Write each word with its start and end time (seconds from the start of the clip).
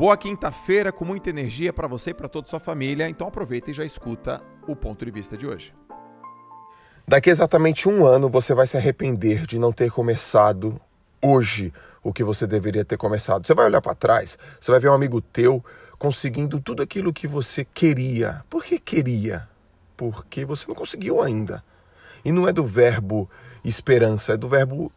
Boa 0.00 0.16
quinta-feira 0.16 0.90
com 0.90 1.04
muita 1.04 1.28
energia 1.28 1.74
para 1.74 1.86
você 1.86 2.08
e 2.08 2.14
para 2.14 2.26
toda 2.26 2.46
a 2.46 2.48
sua 2.48 2.58
família. 2.58 3.06
Então 3.06 3.26
aproveita 3.28 3.70
e 3.70 3.74
já 3.74 3.84
escuta 3.84 4.40
o 4.66 4.74
ponto 4.74 5.04
de 5.04 5.10
vista 5.10 5.36
de 5.36 5.46
hoje. 5.46 5.74
Daqui 7.06 7.28
exatamente 7.28 7.86
um 7.86 8.06
ano 8.06 8.30
você 8.30 8.54
vai 8.54 8.66
se 8.66 8.78
arrepender 8.78 9.44
de 9.44 9.58
não 9.58 9.74
ter 9.74 9.90
começado 9.90 10.80
hoje 11.20 11.70
o 12.02 12.14
que 12.14 12.24
você 12.24 12.46
deveria 12.46 12.82
ter 12.82 12.96
começado. 12.96 13.46
Você 13.46 13.52
vai 13.52 13.66
olhar 13.66 13.82
para 13.82 13.94
trás, 13.94 14.38
você 14.58 14.70
vai 14.70 14.80
ver 14.80 14.88
um 14.88 14.94
amigo 14.94 15.20
teu 15.20 15.62
conseguindo 15.98 16.58
tudo 16.58 16.82
aquilo 16.82 17.12
que 17.12 17.28
você 17.28 17.62
queria. 17.62 18.42
Por 18.48 18.64
que 18.64 18.78
queria? 18.78 19.46
Porque 19.98 20.46
você 20.46 20.64
não 20.66 20.74
conseguiu 20.74 21.20
ainda. 21.20 21.62
E 22.24 22.32
não 22.32 22.48
é 22.48 22.54
do 22.54 22.64
verbo 22.64 23.30
esperança, 23.62 24.32
é 24.32 24.38
do 24.38 24.48
verbo 24.48 24.90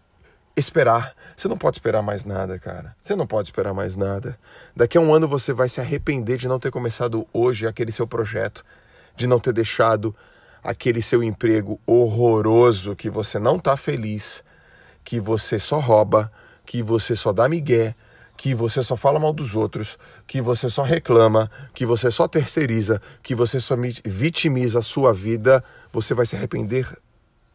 esperar. 0.55 1.15
Você 1.35 1.47
não 1.47 1.57
pode 1.57 1.77
esperar 1.77 2.01
mais 2.01 2.23
nada, 2.25 2.59
cara. 2.59 2.95
Você 3.01 3.15
não 3.15 3.25
pode 3.25 3.47
esperar 3.49 3.73
mais 3.73 3.95
nada. 3.95 4.37
Daqui 4.75 4.97
a 4.97 5.01
um 5.01 5.13
ano 5.13 5.27
você 5.27 5.53
vai 5.53 5.67
se 5.67 5.81
arrepender 5.81 6.37
de 6.37 6.47
não 6.47 6.59
ter 6.59 6.71
começado 6.71 7.27
hoje 7.33 7.67
aquele 7.67 7.91
seu 7.91 8.07
projeto, 8.07 8.63
de 9.15 9.27
não 9.27 9.39
ter 9.39 9.53
deixado 9.53 10.15
aquele 10.63 11.01
seu 11.01 11.23
emprego 11.23 11.79
horroroso 11.85 12.95
que 12.95 13.09
você 13.09 13.37
não 13.39 13.57
está 13.57 13.75
feliz, 13.75 14.43
que 15.03 15.19
você 15.19 15.59
só 15.59 15.79
rouba, 15.79 16.31
que 16.65 16.81
você 16.81 17.15
só 17.15 17.33
dá 17.33 17.49
migué, 17.49 17.95
que 18.37 18.55
você 18.55 18.81
só 18.81 18.95
fala 18.95 19.19
mal 19.19 19.33
dos 19.33 19.55
outros, 19.55 19.97
que 20.25 20.41
você 20.41 20.69
só 20.69 20.83
reclama, 20.83 21.51
que 21.73 21.85
você 21.85 22.09
só 22.09 22.27
terceiriza, 22.27 23.01
que 23.21 23.35
você 23.35 23.59
só 23.59 23.75
vitimiza 24.05 24.79
a 24.79 24.83
sua 24.83 25.13
vida, 25.13 25.63
você 25.91 26.13
vai 26.13 26.25
se 26.25 26.35
arrepender 26.35 26.87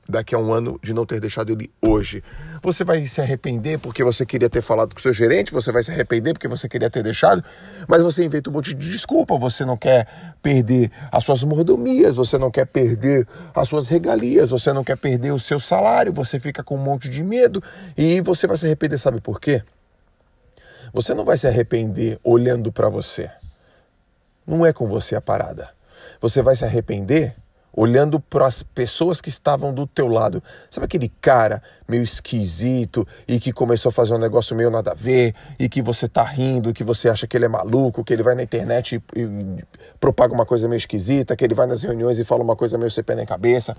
daqui 0.08 0.34
a 0.34 0.38
um 0.38 0.52
ano 0.52 0.80
de 0.82 0.94
não 0.94 1.04
ter 1.04 1.20
deixado 1.20 1.52
ele 1.52 1.70
hoje. 1.82 2.24
Você 2.62 2.82
vai 2.82 3.06
se 3.06 3.20
arrepender 3.20 3.78
porque 3.78 4.02
você 4.02 4.24
queria 4.24 4.48
ter 4.48 4.62
falado 4.62 4.94
com 4.94 4.98
o 4.98 5.02
seu 5.02 5.12
gerente, 5.12 5.52
você 5.52 5.70
vai 5.70 5.82
se 5.82 5.90
arrepender 5.90 6.32
porque 6.32 6.48
você 6.48 6.66
queria 6.66 6.88
ter 6.88 7.02
deixado, 7.02 7.44
mas 7.86 8.02
você 8.02 8.24
inventa 8.24 8.48
um 8.48 8.52
monte 8.54 8.72
de 8.72 8.90
desculpa, 8.90 9.36
você 9.36 9.64
não 9.66 9.76
quer 9.76 10.06
perder 10.42 10.90
as 11.12 11.24
suas 11.24 11.44
mordomias, 11.44 12.16
você 12.16 12.38
não 12.38 12.50
quer 12.50 12.66
perder 12.66 13.28
as 13.54 13.68
suas 13.68 13.86
regalias, 13.88 14.48
você 14.50 14.72
não 14.72 14.82
quer 14.82 14.96
perder 14.96 15.32
o 15.32 15.38
seu 15.38 15.60
salário, 15.60 16.12
você 16.12 16.40
fica 16.40 16.64
com 16.64 16.76
um 16.76 16.82
monte 16.82 17.10
de 17.10 17.22
medo 17.22 17.62
e 17.96 18.22
você 18.22 18.46
vai 18.46 18.56
se 18.56 18.64
arrepender, 18.64 18.98
sabe 18.98 19.20
por 19.20 19.38
quê? 19.38 19.62
Você 20.92 21.12
não 21.12 21.24
vai 21.24 21.36
se 21.36 21.46
arrepender 21.46 22.18
olhando 22.24 22.72
para 22.72 22.88
você. 22.88 23.30
Não 24.46 24.64
é 24.64 24.72
com 24.72 24.86
você 24.86 25.14
a 25.14 25.20
parada. 25.20 25.68
Você 26.18 26.40
vai 26.40 26.56
se 26.56 26.64
arrepender 26.64 27.36
olhando 27.78 28.18
para 28.18 28.44
as 28.44 28.60
pessoas 28.60 29.20
que 29.20 29.28
estavam 29.28 29.72
do 29.72 29.86
teu 29.86 30.08
lado. 30.08 30.42
Sabe 30.68 30.86
aquele 30.86 31.08
cara 31.20 31.62
meio 31.88 32.02
esquisito 32.02 33.06
e 33.26 33.38
que 33.38 33.52
começou 33.52 33.90
a 33.90 33.92
fazer 33.92 34.14
um 34.14 34.18
negócio 34.18 34.56
meio 34.56 34.68
nada 34.68 34.90
a 34.90 34.94
ver 34.94 35.32
e 35.60 35.68
que 35.68 35.80
você 35.80 36.08
tá 36.08 36.24
rindo, 36.24 36.74
que 36.74 36.82
você 36.82 37.08
acha 37.08 37.24
que 37.28 37.36
ele 37.36 37.44
é 37.44 37.48
maluco, 37.48 38.02
que 38.02 38.12
ele 38.12 38.24
vai 38.24 38.34
na 38.34 38.42
internet 38.42 39.00
e, 39.14 39.20
e 39.20 39.64
propaga 40.00 40.34
uma 40.34 40.44
coisa 40.44 40.66
meio 40.66 40.78
esquisita, 40.78 41.36
que 41.36 41.44
ele 41.44 41.54
vai 41.54 41.68
nas 41.68 41.80
reuniões 41.80 42.18
e 42.18 42.24
fala 42.24 42.42
uma 42.42 42.56
coisa 42.56 42.76
meio 42.76 42.90
pé 43.04 43.14
nem 43.14 43.24
cabeça. 43.24 43.76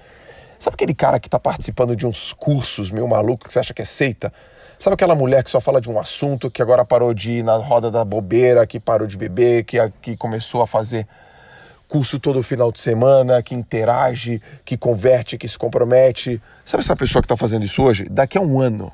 Sabe 0.57 0.75
aquele 0.75 0.93
cara 0.93 1.19
que 1.19 1.27
está 1.27 1.37
participando 1.37 1.93
de 1.93 2.07
uns 2.07 2.31
cursos 2.31 2.89
meio 2.89 3.07
maluco 3.07 3.47
que 3.47 3.51
você 3.51 3.59
acha 3.59 3.73
que 3.73 3.81
é 3.81 3.85
seita? 3.85 4.31
Sabe 4.79 4.93
aquela 4.93 5.13
mulher 5.13 5.43
que 5.43 5.49
só 5.49 5.59
fala 5.59 5.81
de 5.81 5.89
um 5.89 5.99
assunto, 5.99 6.49
que 6.49 6.61
agora 6.61 6.85
parou 6.85 7.13
de 7.13 7.33
ir 7.33 7.43
na 7.43 7.57
roda 7.57 7.91
da 7.91 8.05
bobeira, 8.05 8.65
que 8.65 8.79
parou 8.79 9.05
de 9.05 9.17
beber, 9.17 9.65
que, 9.65 9.77
que 10.01 10.15
começou 10.15 10.61
a 10.61 10.67
fazer 10.67 11.05
curso 11.89 12.19
todo 12.19 12.41
final 12.43 12.71
de 12.71 12.79
semana, 12.79 13.41
que 13.41 13.55
interage, 13.55 14.39
que 14.63 14.77
converte, 14.77 15.39
que 15.39 15.47
se 15.47 15.57
compromete. 15.57 16.39
Sabe 16.63 16.81
essa 16.81 16.95
pessoa 16.95 17.19
que 17.19 17.25
está 17.25 17.35
fazendo 17.35 17.65
isso 17.65 17.81
hoje? 17.81 18.05
Daqui 18.09 18.37
a 18.37 18.41
um 18.41 18.61
ano 18.61 18.91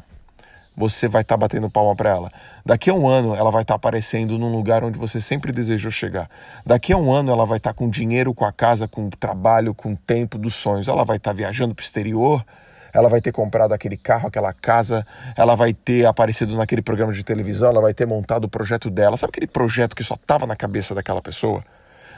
você 0.77 1.07
vai 1.07 1.21
estar 1.21 1.35
tá 1.35 1.37
batendo 1.37 1.69
palma 1.69 1.93
para 1.93 2.09
ela. 2.09 2.31
Daqui 2.65 2.89
a 2.89 2.93
um 2.93 3.07
ano 3.07 3.35
ela 3.35 3.51
vai 3.51 3.63
estar 3.63 3.73
tá 3.73 3.75
aparecendo 3.75 4.39
num 4.39 4.51
lugar 4.51 4.83
onde 4.83 4.97
você 4.97 5.19
sempre 5.19 5.51
desejou 5.51 5.91
chegar. 5.91 6.29
Daqui 6.65 6.93
a 6.93 6.97
um 6.97 7.11
ano 7.11 7.31
ela 7.31 7.45
vai 7.45 7.57
estar 7.57 7.73
tá 7.73 7.77
com 7.77 7.89
dinheiro, 7.89 8.33
com 8.33 8.45
a 8.45 8.51
casa, 8.51 8.87
com 8.87 9.07
o 9.07 9.09
trabalho, 9.09 9.73
com 9.73 9.91
o 9.91 9.97
tempo 9.97 10.37
dos 10.37 10.55
sonhos. 10.55 10.87
Ela 10.87 11.03
vai 11.03 11.17
estar 11.17 11.31
tá 11.31 11.35
viajando 11.35 11.75
para 11.75 11.83
o 11.83 11.85
exterior. 11.85 12.45
Ela 12.93 13.09
vai 13.09 13.19
ter 13.19 13.33
comprado 13.33 13.73
aquele 13.73 13.97
carro, 13.97 14.29
aquela 14.29 14.53
casa, 14.53 15.05
ela 15.35 15.53
vai 15.53 15.73
ter 15.73 16.05
aparecido 16.05 16.55
naquele 16.55 16.81
programa 16.81 17.11
de 17.11 17.25
televisão, 17.25 17.69
ela 17.69 17.81
vai 17.81 17.93
ter 17.93 18.05
montado 18.05 18.45
o 18.45 18.49
projeto 18.49 18.89
dela. 18.89 19.17
Sabe 19.17 19.31
aquele 19.31 19.47
projeto 19.47 19.93
que 19.93 20.01
só 20.01 20.15
estava 20.15 20.47
na 20.47 20.55
cabeça 20.55 20.95
daquela 20.95 21.21
pessoa? 21.21 21.61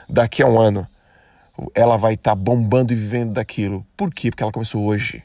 Daqui 0.09 0.41
a 0.41 0.47
um 0.47 0.59
ano 0.59 0.87
ela 1.73 1.97
vai 1.97 2.13
estar 2.13 2.31
tá 2.31 2.35
bombando 2.35 2.93
e 2.93 2.95
vivendo 2.95 3.33
daquilo. 3.33 3.85
Por 3.95 4.13
quê? 4.13 4.29
Porque 4.29 4.43
ela 4.43 4.51
começou 4.51 4.85
hoje. 4.85 5.23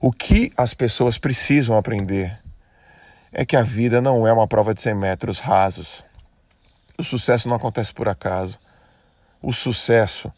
O 0.00 0.10
que 0.10 0.52
as 0.56 0.74
pessoas 0.74 1.18
precisam 1.18 1.76
aprender 1.76 2.38
é 3.32 3.44
que 3.44 3.56
a 3.56 3.62
vida 3.62 4.00
não 4.00 4.26
é 4.26 4.32
uma 4.32 4.48
prova 4.48 4.72
de 4.72 4.80
100 4.80 4.94
metros 4.94 5.40
rasos. 5.40 6.02
O 6.96 7.04
sucesso 7.04 7.48
não 7.48 7.56
acontece 7.56 7.92
por 7.92 8.08
acaso. 8.08 8.58
O 9.40 9.52
sucesso 9.52 10.32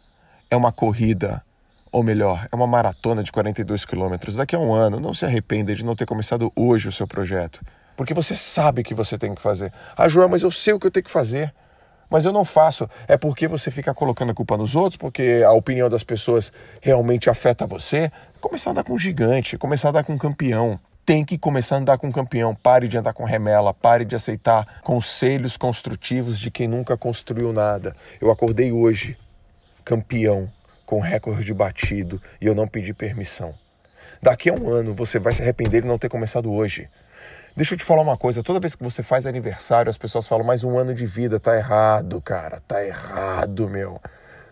é 0.51 0.57
uma 0.57 0.73
corrida, 0.73 1.43
ou 1.91 2.03
melhor, 2.03 2.47
é 2.51 2.57
uma 2.57 2.67
maratona 2.67 3.23
de 3.23 3.33
42 3.33 3.85
quilômetros. 3.85 4.37
Daqui 4.37 4.57
a 4.57 4.59
um 4.59 4.73
ano, 4.73 5.01
não 5.01 5.15
se 5.15 5.25
arrependa 5.25 5.75
de 5.75 5.85
não 5.85 5.97
ter 5.97 6.07
começado 6.07 6.53
hoje 6.55 6.89
o 6.89 6.93
seu 6.93 7.07
projeto. 7.07 7.65
Porque 7.97 8.13
você 8.13 8.35
sabe 8.35 8.83
o 8.83 8.85
que 8.85 8.95
você 8.95 9.17
tem 9.17 9.35
que 9.35 9.41
fazer. 9.41 9.73
Ah, 9.97 10.09
João, 10.09 10.29
mas 10.29 10.43
eu 10.43 10.51
sei 10.51 10.75
o 10.75 10.81
que 10.81 10.87
eu 10.87 10.91
tenho 10.91 11.05
que 11.05 11.11
fazer 11.11 11.55
mas 12.11 12.25
eu 12.25 12.33
não 12.33 12.45
faço. 12.45 12.91
É 13.07 13.17
porque 13.17 13.47
você 13.47 13.71
fica 13.71 13.95
colocando 13.95 14.33
a 14.33 14.35
culpa 14.35 14.57
nos 14.57 14.75
outros, 14.75 14.97
porque 14.97 15.43
a 15.47 15.53
opinião 15.53 15.89
das 15.89 16.03
pessoas 16.03 16.53
realmente 16.83 17.31
afeta 17.31 17.67
você. 17.67 18.11
Começar 18.41 18.71
a 18.71 18.73
andar 18.73 18.85
com 18.85 18.95
um 18.95 18.99
gigante, 18.99 19.57
começar 19.57 19.89
a 19.89 19.91
andar 19.91 20.05
com 20.05 20.15
um 20.15 20.19
campeão. 20.19 20.79
Tem 21.07 21.25
que 21.25 21.39
começar 21.39 21.77
a 21.77 21.79
andar 21.79 21.99
com 21.99 22.09
um 22.09 22.13
campeão. 22.13 22.55
Pare 22.55 22.89
de 22.89 22.99
andar 22.99 23.13
com 23.13 23.25
remela, 23.25 23.73
pare 23.73 24.05
de 24.05 24.17
aceitar 24.17 24.81
conselhos 24.83 25.57
construtivos 25.57 26.39
de 26.39 26.51
quem 26.51 26.67
nunca 26.67 26.97
construiu 26.97 27.53
nada. 27.53 27.95
Eu 28.21 28.31
acordei 28.31 28.73
hoje, 28.73 29.17
campeão, 29.85 30.51
com 30.85 31.01
recorde 31.01 31.55
batido, 31.55 32.21
e 32.41 32.47
eu 32.47 32.55
não 32.55 32.67
pedi 32.67 32.93
permissão. 32.93 33.55
Daqui 34.21 34.51
a 34.51 34.55
um 34.55 34.69
ano 34.69 34.93
você 34.93 35.19
vai 35.19 35.33
se 35.33 35.41
arrepender 35.41 35.83
de 35.83 35.89
não 35.89 35.99
ter 35.99 36.09
começado 36.09 36.53
hoje. 36.53 36.89
Deixa 37.57 37.75
eu 37.75 37.79
te 37.79 37.85
falar 37.85 38.03
uma 38.03 38.17
coisa, 38.17 38.43
toda 38.43 38.61
vez 38.61 38.75
que 38.75 38.83
você 38.83 39.03
faz 39.03 39.27
aniversário, 39.27 39.91
as 39.91 39.99
pessoas 39.99 40.27
falam 40.27 40.45
mais 40.45 40.63
um 40.65 40.79
ano 40.79 40.95
de 40.95 41.05
vida, 41.05 41.41
tá 41.41 41.57
errado, 41.57 42.21
cara, 42.21 42.63
tá 42.67 42.85
errado, 42.85 43.69
meu. 43.69 44.01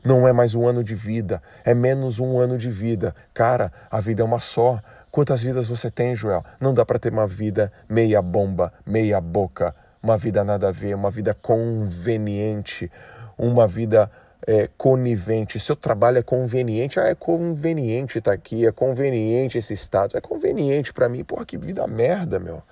Não 0.04 0.26
é 0.26 0.32
mais 0.32 0.54
um 0.54 0.66
ano 0.66 0.82
de 0.82 0.94
vida, 0.94 1.42
é 1.64 1.74
menos 1.74 2.20
um 2.20 2.38
ano 2.38 2.56
de 2.56 2.70
vida. 2.70 3.14
Cara, 3.34 3.72
a 3.90 4.00
vida 4.00 4.22
é 4.22 4.24
uma 4.24 4.40
só. 4.40 4.80
Quantas 5.10 5.42
vidas 5.42 5.68
você 5.68 5.90
tem, 5.90 6.14
Joel? 6.14 6.44
Não 6.60 6.74
dá 6.74 6.84
para 6.84 6.98
ter 6.98 7.12
uma 7.12 7.26
vida 7.26 7.72
meia 7.88 8.20
bomba, 8.22 8.72
meia 8.86 9.20
boca, 9.20 9.74
uma 10.02 10.16
vida 10.16 10.44
nada 10.44 10.68
a 10.68 10.72
ver, 10.72 10.94
uma 10.94 11.10
vida 11.10 11.34
conveniente, 11.34 12.90
uma 13.36 13.66
vida 13.66 14.10
é, 14.48 14.66
conivente. 14.78 15.60
Seu 15.60 15.76
trabalho 15.76 16.16
é 16.16 16.22
conveniente, 16.22 16.98
ah, 16.98 17.04
é 17.04 17.14
conveniente 17.14 18.16
estar 18.16 18.30
tá 18.30 18.34
aqui, 18.34 18.66
é 18.66 18.72
conveniente 18.72 19.58
esse 19.58 19.74
status, 19.74 20.14
é 20.14 20.22
conveniente 20.22 20.90
para 20.90 21.06
mim. 21.06 21.22
Porra, 21.22 21.44
que 21.44 21.58
vida 21.58 21.86
merda, 21.86 22.40
meu. 22.40 22.62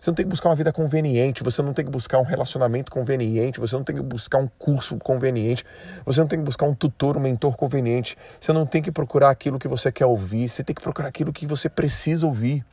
Você 0.00 0.10
não 0.10 0.16
tem 0.16 0.24
que 0.24 0.30
buscar 0.30 0.48
uma 0.48 0.56
vida 0.56 0.72
conveniente, 0.72 1.44
você 1.44 1.62
não 1.62 1.72
tem 1.72 1.84
que 1.84 1.90
buscar 1.92 2.18
um 2.18 2.24
relacionamento 2.24 2.90
conveniente, 2.90 3.60
você 3.60 3.76
não 3.76 3.84
tem 3.84 3.94
que 3.94 4.02
buscar 4.02 4.38
um 4.38 4.48
curso 4.58 4.96
conveniente, 4.96 5.64
você 6.04 6.18
não 6.18 6.26
tem 6.26 6.40
que 6.40 6.44
buscar 6.44 6.66
um 6.66 6.74
tutor, 6.74 7.16
um 7.16 7.20
mentor 7.20 7.56
conveniente, 7.56 8.18
você 8.40 8.52
não 8.52 8.66
tem 8.66 8.82
que 8.82 8.90
procurar 8.90 9.30
aquilo 9.30 9.60
que 9.60 9.68
você 9.68 9.92
quer 9.92 10.06
ouvir, 10.06 10.48
você 10.48 10.64
tem 10.64 10.74
que 10.74 10.82
procurar 10.82 11.06
aquilo 11.06 11.32
que 11.32 11.46
você 11.46 11.68
precisa 11.68 12.26
ouvir. 12.26 12.66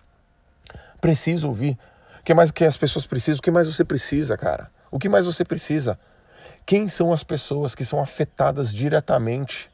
Precisa 0.99 1.45
ouvir. 1.45 1.77
O 2.19 2.23
que 2.23 2.33
mais 2.33 2.49
que 2.49 2.65
as 2.65 2.75
pessoas 2.75 3.05
precisam? 3.05 3.37
O 3.37 3.43
que 3.43 3.51
mais 3.51 3.67
você 3.67 3.85
precisa, 3.85 4.35
cara? 4.35 4.71
O 4.89 4.97
que 4.97 5.07
mais 5.07 5.27
você 5.27 5.45
precisa? 5.45 5.99
Quem 6.69 6.87
são 6.87 7.11
as 7.11 7.23
pessoas 7.23 7.73
que 7.73 7.83
são 7.83 7.99
afetadas 7.99 8.71
diretamente 8.71 9.71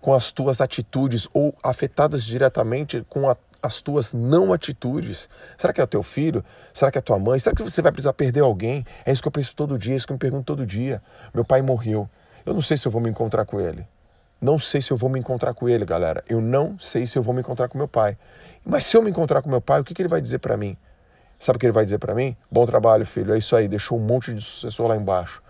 com 0.00 0.14
as 0.14 0.32
tuas 0.32 0.62
atitudes 0.62 1.28
ou 1.34 1.54
afetadas 1.62 2.24
diretamente 2.24 3.04
com 3.06 3.28
a 3.28 3.36
as 3.62 3.82
tuas 3.82 4.14
não 4.14 4.50
atitudes? 4.50 5.28
Será 5.58 5.74
que 5.74 5.80
é 5.82 5.84
o 5.84 5.86
teu 5.86 6.02
filho? 6.02 6.42
Será 6.72 6.90
que 6.90 6.96
é 6.96 7.00
a 7.00 7.02
tua 7.02 7.18
mãe? 7.18 7.38
Será 7.38 7.54
que 7.54 7.62
você 7.62 7.82
vai 7.82 7.92
precisar 7.92 8.14
perder 8.14 8.40
alguém? 8.40 8.82
É 9.04 9.12
isso 9.12 9.20
que 9.20 9.28
eu 9.28 9.32
penso 9.32 9.54
todo 9.54 9.78
dia, 9.78 9.92
é 9.92 9.96
isso 9.98 10.06
que 10.06 10.12
eu 10.12 10.14
me 10.14 10.18
pergunto 10.20 10.44
todo 10.44 10.64
dia. 10.64 11.02
Meu 11.34 11.44
pai 11.44 11.60
morreu. 11.60 12.08
Eu 12.46 12.54
não 12.54 12.62
sei 12.62 12.78
se 12.78 12.88
eu 12.88 12.90
vou 12.90 13.02
me 13.02 13.10
encontrar 13.10 13.44
com 13.44 13.60
ele. 13.60 13.86
Não 14.40 14.58
sei 14.58 14.80
se 14.80 14.90
eu 14.90 14.96
vou 14.96 15.10
me 15.10 15.20
encontrar 15.20 15.52
com 15.52 15.68
ele, 15.68 15.84
galera. 15.84 16.24
Eu 16.26 16.40
não 16.40 16.78
sei 16.78 17.06
se 17.06 17.18
eu 17.18 17.22
vou 17.22 17.34
me 17.34 17.40
encontrar 17.40 17.68
com 17.68 17.76
meu 17.76 17.88
pai. 17.88 18.16
Mas 18.64 18.86
se 18.86 18.96
eu 18.96 19.02
me 19.02 19.10
encontrar 19.10 19.42
com 19.42 19.50
meu 19.50 19.60
pai, 19.60 19.82
o 19.82 19.84
que, 19.84 19.92
que 19.92 20.00
ele 20.00 20.08
vai 20.08 20.22
dizer 20.22 20.38
para 20.38 20.56
mim? 20.56 20.78
Sabe 21.38 21.58
o 21.58 21.60
que 21.60 21.66
ele 21.66 21.74
vai 21.74 21.84
dizer 21.84 21.98
para 21.98 22.14
mim? 22.14 22.34
Bom 22.50 22.64
trabalho, 22.64 23.04
filho. 23.04 23.34
É 23.34 23.38
isso 23.38 23.54
aí. 23.54 23.68
Deixou 23.68 23.98
um 23.98 24.02
monte 24.02 24.32
de 24.32 24.40
sucessor 24.40 24.88
lá 24.88 24.96
embaixo. 24.96 25.42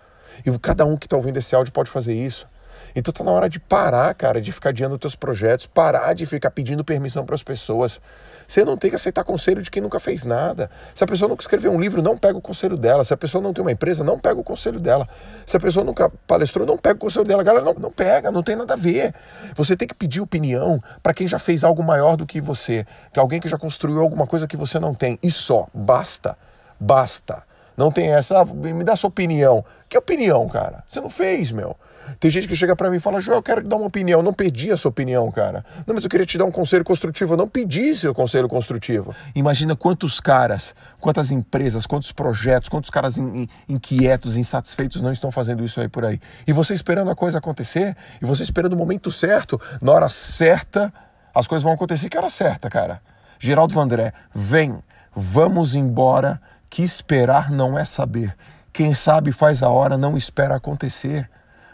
E 0.45 0.59
cada 0.59 0.85
um 0.85 0.97
que 0.97 1.05
está 1.05 1.15
ouvindo 1.15 1.37
esse 1.37 1.55
áudio 1.55 1.73
pode 1.73 1.89
fazer 1.89 2.13
isso. 2.13 2.47
Então 2.95 3.11
tá 3.11 3.23
na 3.23 3.31
hora 3.31 3.49
de 3.49 3.59
parar, 3.59 4.13
cara, 4.13 4.41
de 4.41 4.51
ficar 4.51 4.69
adiando 4.69 4.97
teus 4.97 5.15
projetos, 5.15 5.65
parar 5.65 6.13
de 6.13 6.25
ficar 6.25 6.51
pedindo 6.51 6.83
permissão 6.83 7.25
para 7.25 7.35
as 7.35 7.43
pessoas. 7.43 7.99
Você 8.47 8.63
não 8.63 8.77
tem 8.77 8.89
que 8.89 8.95
aceitar 8.95 9.23
conselho 9.23 9.61
de 9.61 9.71
quem 9.71 9.81
nunca 9.81 9.99
fez 9.99 10.25
nada. 10.25 10.69
Se 10.93 11.03
a 11.03 11.07
pessoa 11.07 11.27
nunca 11.27 11.41
escreveu 11.41 11.71
um 11.71 11.79
livro, 11.79 12.01
não 12.01 12.17
pega 12.17 12.37
o 12.37 12.41
conselho 12.41 12.77
dela. 12.77 13.03
Se 13.03 13.13
a 13.13 13.17
pessoa 13.17 13.41
não 13.41 13.53
tem 13.53 13.63
uma 13.63 13.71
empresa, 13.71 14.03
não 14.03 14.19
pega 14.19 14.39
o 14.39 14.43
conselho 14.43 14.79
dela. 14.79 15.07
Se 15.45 15.57
a 15.57 15.59
pessoa 15.59 15.83
nunca 15.83 16.09
palestrou, 16.27 16.67
não 16.67 16.77
pega 16.77 16.95
o 16.95 16.99
conselho 16.99 17.25
dela. 17.25 17.41
Galera, 17.43 17.65
não, 17.65 17.73
não 17.73 17.91
pega, 17.91 18.31
não 18.31 18.43
tem 18.43 18.55
nada 18.55 18.73
a 18.73 18.77
ver. 18.77 19.13
Você 19.55 19.75
tem 19.75 19.87
que 19.87 19.95
pedir 19.95 20.21
opinião 20.21 20.81
para 21.01 21.13
quem 21.13 21.27
já 21.27 21.39
fez 21.39 21.63
algo 21.63 21.81
maior 21.81 22.15
do 22.15 22.25
que 22.25 22.39
você, 22.39 22.85
que 23.11 23.19
alguém 23.19 23.39
que 23.39 23.49
já 23.49 23.57
construiu 23.57 24.01
alguma 24.01 24.27
coisa 24.27 24.47
que 24.47 24.57
você 24.57 24.79
não 24.79 24.93
tem. 24.93 25.17
E 25.23 25.31
só, 25.31 25.67
basta, 25.73 26.37
basta. 26.79 27.43
Não 27.75 27.91
tem 27.91 28.09
essa, 28.09 28.41
ah, 28.41 28.45
me 28.45 28.83
dá 28.83 28.95
sua 28.95 29.07
opinião. 29.07 29.63
Que 29.89 29.97
opinião, 29.97 30.47
cara? 30.47 30.83
Você 30.87 31.01
não 31.01 31.09
fez, 31.09 31.51
meu. 31.51 31.75
Tem 32.19 32.29
gente 32.29 32.47
que 32.47 32.55
chega 32.55 32.75
para 32.75 32.89
mim 32.89 32.97
e 32.97 32.99
fala, 32.99 33.19
Joel, 33.19 33.37
eu 33.37 33.43
quero 33.43 33.61
te 33.61 33.67
dar 33.67 33.77
uma 33.77 33.87
opinião. 33.87 34.19
Eu 34.19 34.23
não 34.23 34.33
pedi 34.33 34.71
a 34.71 34.77
sua 34.77 34.89
opinião, 34.89 35.29
cara. 35.31 35.65
Não, 35.87 35.95
mas 35.95 36.03
eu 36.03 36.09
queria 36.09 36.25
te 36.25 36.37
dar 36.37 36.45
um 36.45 36.51
conselho 36.51 36.83
construtivo. 36.83 37.33
Eu 37.33 37.37
não 37.37 37.47
pedi 37.47 37.95
seu 37.95 38.13
conselho 38.13 38.47
construtivo. 38.47 39.15
Imagina 39.35 39.75
quantos 39.75 40.19
caras, 40.19 40.75
quantas 40.99 41.31
empresas, 41.31 41.85
quantos 41.85 42.11
projetos, 42.11 42.69
quantos 42.69 42.89
caras 42.89 43.17
in, 43.17 43.43
in, 43.43 43.49
inquietos, 43.69 44.37
insatisfeitos 44.37 45.01
não 45.01 45.11
estão 45.11 45.31
fazendo 45.31 45.63
isso 45.63 45.79
aí 45.79 45.87
por 45.87 46.05
aí. 46.05 46.19
E 46.45 46.53
você 46.53 46.73
esperando 46.73 47.09
a 47.09 47.15
coisa 47.15 47.37
acontecer, 47.37 47.95
e 48.21 48.25
você 48.25 48.43
esperando 48.43 48.73
o 48.73 48.77
momento 48.77 49.11
certo, 49.11 49.59
na 49.81 49.91
hora 49.91 50.09
certa, 50.09 50.93
as 51.33 51.47
coisas 51.47 51.63
vão 51.63 51.73
acontecer 51.73 52.09
que 52.09 52.17
hora 52.17 52.29
certa, 52.29 52.69
cara. 52.69 53.01
Geraldo 53.39 53.73
Vandré, 53.73 54.13
vem, 54.33 54.77
vamos 55.15 55.75
embora, 55.75 56.41
que 56.73 56.81
esperar 56.81 57.51
não 57.51 57.77
é 57.77 57.85
saber. 57.85 58.35
Quem 58.73 58.95
sabe 58.95 59.31
faz 59.31 59.61
a 59.61 59.69
hora, 59.69 59.95
não 59.95 60.17
espera 60.17 60.55
acontecer. 60.55 61.29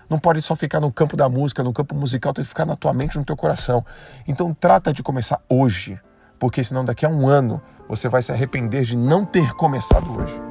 Não 0.10 0.20
pode 0.20 0.42
só 0.42 0.58
ficar 0.58 0.82
no 0.82 0.92
campo 0.92 1.16
da 1.16 1.30
música, 1.30 1.64
no 1.64 1.72
campo 1.72 1.96
musical, 1.96 2.34
tem 2.34 2.44
que 2.44 2.50
ficar 2.50 2.66
na 2.66 2.76
tua 2.76 2.94
mente, 2.94 3.18
no 3.18 3.24
teu 3.24 3.38
coração. 3.38 3.86
Então 4.28 4.54
trata 4.54 4.92
de 4.92 5.02
começar 5.02 5.40
hoje, 5.48 5.98
porque 6.38 6.62
senão 6.66 6.84
daqui 6.84 7.06
a 7.06 7.10
um 7.10 7.30
ano 7.30 7.62
você 7.88 8.10
vai 8.10 8.22
se 8.22 8.34
arrepender 8.34 8.84
de 8.84 8.98
não 8.98 9.24
ter 9.24 9.54
começado 9.54 10.12
hoje. 10.12 10.49